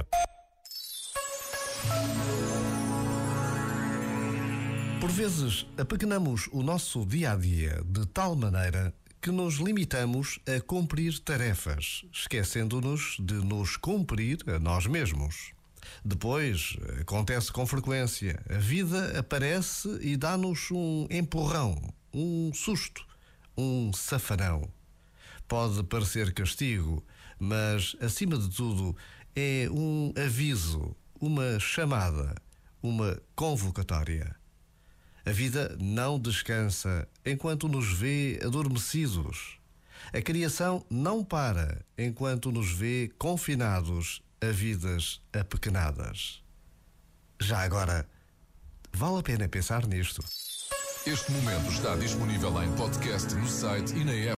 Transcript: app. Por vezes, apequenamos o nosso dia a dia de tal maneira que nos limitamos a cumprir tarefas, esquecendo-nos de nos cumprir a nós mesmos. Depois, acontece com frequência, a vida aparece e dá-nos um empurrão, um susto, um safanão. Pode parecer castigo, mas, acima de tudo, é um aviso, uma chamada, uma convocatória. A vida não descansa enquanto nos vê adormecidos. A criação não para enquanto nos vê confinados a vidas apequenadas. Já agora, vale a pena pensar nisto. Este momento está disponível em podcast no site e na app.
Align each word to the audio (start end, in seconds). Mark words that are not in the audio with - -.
app. 0.00 0.10
Por 5.00 5.10
vezes, 5.10 5.66
apequenamos 5.78 6.48
o 6.52 6.62
nosso 6.62 7.06
dia 7.06 7.32
a 7.32 7.36
dia 7.36 7.82
de 7.86 8.06
tal 8.06 8.36
maneira 8.36 8.92
que 9.20 9.30
nos 9.30 9.56
limitamos 9.56 10.38
a 10.46 10.60
cumprir 10.60 11.18
tarefas, 11.20 12.04
esquecendo-nos 12.12 13.16
de 13.20 13.34
nos 13.34 13.76
cumprir 13.76 14.38
a 14.46 14.58
nós 14.58 14.86
mesmos. 14.86 15.52
Depois, 16.04 16.76
acontece 17.00 17.52
com 17.52 17.66
frequência, 17.66 18.42
a 18.48 18.58
vida 18.58 19.18
aparece 19.18 19.88
e 20.00 20.16
dá-nos 20.16 20.70
um 20.70 21.06
empurrão, 21.10 21.76
um 22.12 22.50
susto, 22.54 23.04
um 23.56 23.92
safanão. 23.92 24.70
Pode 25.48 25.82
parecer 25.84 26.32
castigo, 26.32 27.04
mas, 27.38 27.96
acima 28.00 28.38
de 28.38 28.48
tudo, 28.50 28.96
é 29.34 29.68
um 29.70 30.12
aviso, 30.16 30.94
uma 31.20 31.58
chamada, 31.58 32.34
uma 32.82 33.20
convocatória. 33.34 34.34
A 35.24 35.30
vida 35.30 35.76
não 35.80 36.18
descansa 36.18 37.06
enquanto 37.24 37.68
nos 37.68 37.92
vê 37.92 38.40
adormecidos. 38.44 39.58
A 40.12 40.20
criação 40.22 40.84
não 40.90 41.22
para 41.22 41.84
enquanto 41.96 42.50
nos 42.50 42.72
vê 42.72 43.12
confinados 43.18 44.22
a 44.40 44.46
vidas 44.46 45.20
apequenadas. 45.32 46.42
Já 47.38 47.60
agora, 47.60 48.08
vale 48.92 49.18
a 49.18 49.22
pena 49.22 49.48
pensar 49.48 49.86
nisto. 49.86 50.24
Este 51.06 51.32
momento 51.32 51.70
está 51.70 51.96
disponível 51.96 52.62
em 52.62 52.70
podcast 52.76 53.34
no 53.34 53.48
site 53.48 53.94
e 53.94 54.04
na 54.04 54.12
app. 54.12 54.28